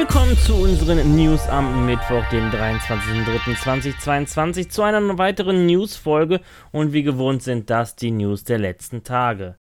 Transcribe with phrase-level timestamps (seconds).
[0.00, 6.40] Willkommen zu unseren News am Mittwoch, den 23.03.2022, zu einer weiteren News-Folge
[6.72, 9.59] und wie gewohnt sind das die News der letzten Tage.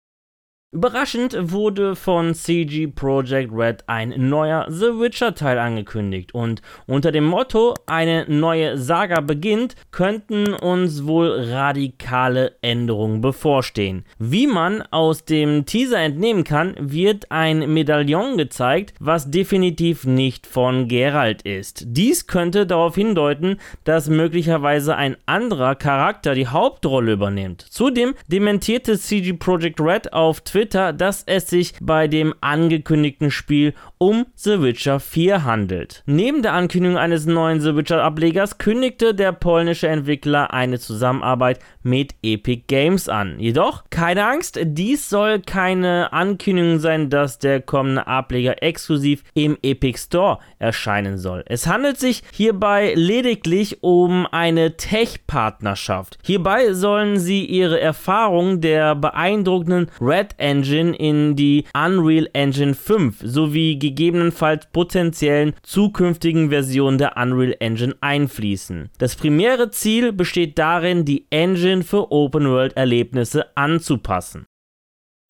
[0.74, 7.26] Überraschend wurde von CG Projekt Red ein neuer The Witcher Teil angekündigt und unter dem
[7.26, 14.06] Motto eine neue Saga beginnt, könnten uns wohl radikale Änderungen bevorstehen.
[14.18, 20.88] Wie man aus dem Teaser entnehmen kann, wird ein Medaillon gezeigt, was definitiv nicht von
[20.88, 21.84] Geralt ist.
[21.88, 27.62] Dies könnte darauf hindeuten, dass möglicherweise ein anderer Charakter die Hauptrolle übernimmt.
[27.62, 33.74] Zudem dementierte CG Projekt Red auf Twitter Twitter, dass es sich bei dem angekündigten Spiel
[33.98, 36.04] um The Witcher 4 handelt.
[36.06, 42.14] Neben der Ankündigung eines neuen The Witcher Ablegers kündigte der polnische Entwickler eine Zusammenarbeit mit
[42.22, 43.40] Epic Games an.
[43.40, 49.98] Jedoch, keine Angst, dies soll keine Ankündigung sein, dass der kommende Ableger exklusiv im Epic
[49.98, 51.44] Store erscheinen soll.
[51.48, 56.20] Es handelt sich hierbei lediglich um eine Tech-Partnerschaft.
[56.24, 60.51] Hierbei sollen sie ihre Erfahrung der beeindruckenden Red Engine
[60.94, 68.90] in die Unreal Engine 5 sowie gegebenenfalls potenziellen zukünftigen Versionen der Unreal Engine einfließen.
[68.98, 74.46] Das primäre Ziel besteht darin, die Engine für Open-World-Erlebnisse anzupassen.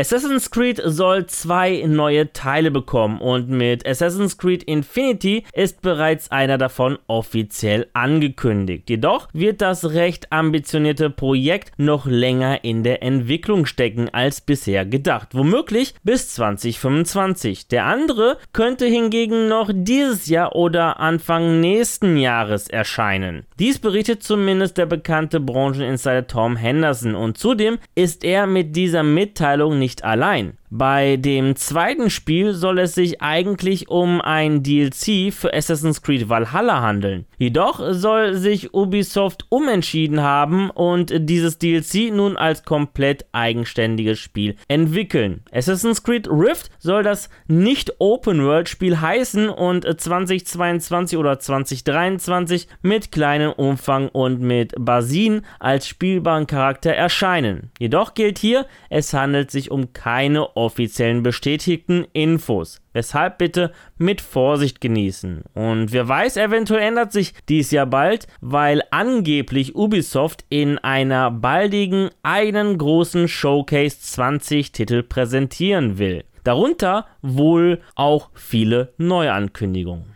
[0.02, 6.58] Assassin's Creed soll zwei neue Teile bekommen und mit Assassin's Creed Infinity ist bereits einer
[6.58, 8.90] davon offiziell angekündigt.
[8.90, 15.36] Jedoch wird das recht ambitionierte Projekt noch länger in der Entwicklung stecken als bisher gedacht,
[15.36, 17.68] womöglich bis 2025.
[17.68, 23.46] Der andere könnte hingegen noch dieses Jahr oder Anfang nächsten Jahres erscheinen.
[23.60, 29.78] Dies berichtet zumindest der bekannte Brancheninsider Tom Henderson und zudem ist er mit dieser Mitteilung
[29.78, 30.58] nicht nicht allein.
[30.74, 36.82] Bei dem zweiten Spiel soll es sich eigentlich um ein DLC für Assassin's Creed Valhalla
[36.82, 37.26] handeln.
[37.38, 45.42] Jedoch soll sich Ubisoft umentschieden haben und dieses DLC nun als komplett eigenständiges Spiel entwickeln.
[45.52, 53.12] Assassin's Creed Rift soll das nicht Open World Spiel heißen und 2022 oder 2023 mit
[53.12, 57.72] kleinem Umfang und mit Basin als spielbaren Charakter erscheinen.
[57.78, 62.82] Jedoch gilt hier, es handelt sich um keine offiziellen bestätigten Infos.
[62.94, 65.44] Weshalb bitte mit Vorsicht genießen.
[65.54, 72.10] Und wer weiß, eventuell ändert sich dies ja bald, weil angeblich Ubisoft in einer baldigen
[72.24, 76.24] eigenen großen Showcase 20 Titel präsentieren will.
[76.44, 80.16] Darunter wohl auch viele Neuankündigungen.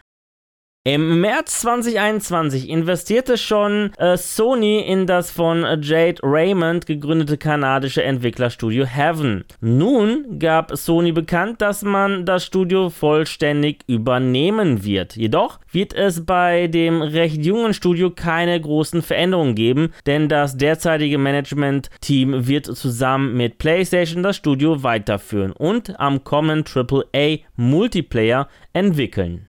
[0.88, 8.85] Im März 2021 investierte schon äh, Sony in das von Jade Raymond gegründete kanadische Entwicklerstudio
[8.85, 9.46] Heaven.
[9.62, 15.16] Nun gab Sony bekannt, dass man das Studio vollständig übernehmen wird.
[15.16, 21.17] Jedoch wird es bei dem recht jungen Studio keine großen Veränderungen geben, denn das derzeitige
[21.17, 29.47] Management-Team wird zusammen mit PlayStation das Studio weiterführen und am kommenden AAA Multiplayer entwickeln.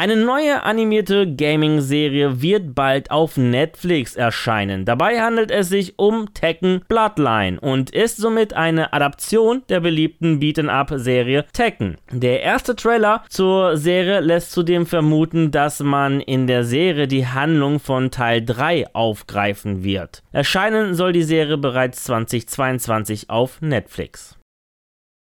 [0.00, 4.86] Eine neue animierte Gaming-Serie wird bald auf Netflix erscheinen.
[4.86, 11.44] Dabei handelt es sich um Tekken Bloodline und ist somit eine Adaption der beliebten Beaten-Up-Serie
[11.52, 11.98] Tekken.
[12.10, 17.78] Der erste Trailer zur Serie lässt zudem vermuten, dass man in der Serie die Handlung
[17.78, 20.22] von Teil 3 aufgreifen wird.
[20.32, 24.39] Erscheinen soll die Serie bereits 2022 auf Netflix.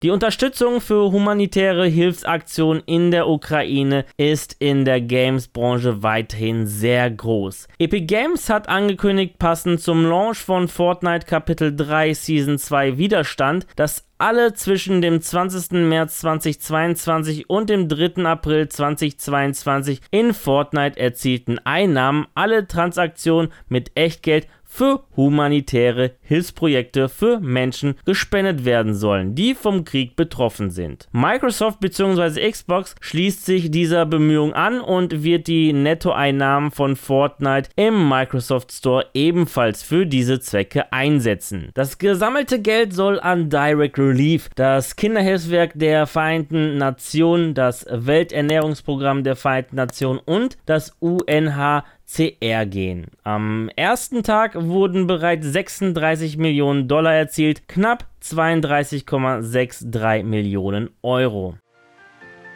[0.02, 7.66] Die Unterstützung für humanitäre Hilfsaktionen in der Ukraine ist in der Games-Branche weiterhin sehr groß.
[7.78, 14.04] Epic Games hat angekündigt, passend zum Launch von Fortnite Kapitel 3 Season 2 Widerstand, dass
[14.18, 15.72] alle zwischen dem 20.
[15.72, 18.24] März 2022 und dem 3.
[18.24, 27.94] April 2022 in Fortnite erzielten Einnahmen alle Transaktionen mit Echtgeld für humanitäre Hilfsprojekte für Menschen
[28.04, 31.08] gespendet werden sollen, die vom Krieg betroffen sind.
[31.12, 32.50] Microsoft bzw.
[32.50, 39.06] Xbox schließt sich dieser Bemühung an und wird die Nettoeinnahmen von Fortnite im Microsoft Store
[39.14, 41.70] ebenfalls für diese Zwecke einsetzen.
[41.74, 49.36] Das gesammelte Geld soll an Direct Relief, das Kinderhilfswerk der Vereinten Nationen, das Welternährungsprogramm der
[49.36, 53.06] Vereinten Nationen und das UNH CR gehen.
[53.24, 61.56] Am ersten Tag wurden bereits 36 Millionen Dollar erzielt, knapp 32,63 Millionen Euro.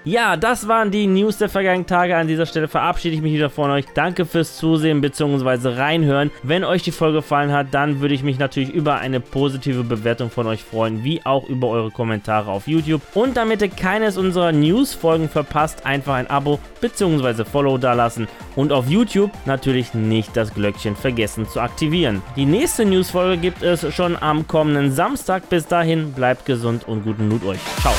[0.05, 2.17] Ja, das waren die News der vergangenen Tage.
[2.17, 3.85] An dieser Stelle verabschiede ich mich wieder von euch.
[3.95, 5.75] Danke fürs Zusehen bzw.
[5.77, 6.31] reinhören.
[6.43, 10.31] Wenn euch die Folge gefallen hat, dann würde ich mich natürlich über eine positive Bewertung
[10.31, 13.03] von euch freuen, wie auch über eure Kommentare auf YouTube.
[13.15, 17.45] Und damit ihr keines unserer News-Folgen verpasst, einfach ein Abo bzw.
[17.45, 18.27] Follow dalassen
[18.57, 22.23] und auf YouTube natürlich nicht das Glöckchen vergessen zu aktivieren.
[22.37, 25.51] Die nächste News-Folge gibt es schon am kommenden Samstag.
[25.51, 27.61] Bis dahin bleibt gesund und guten Loot euch.
[27.81, 27.93] Ciao.